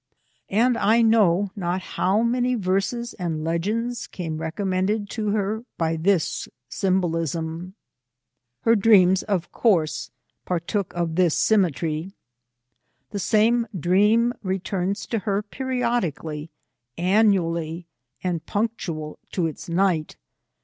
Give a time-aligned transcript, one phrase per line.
[0.49, 6.47] And I know not how many verses and legends came recommended to her by this
[6.71, 7.73] symbohsm.
[8.61, 10.09] Her dreams, of course,
[10.43, 12.13] partook of this symmetry.
[13.11, 16.49] The same dream returns to her periodically,
[16.97, 17.81] annu ally,
[18.23, 20.17] and punctual to its night.